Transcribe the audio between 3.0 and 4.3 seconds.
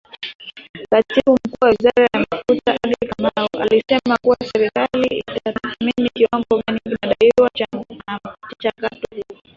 Kamau alisema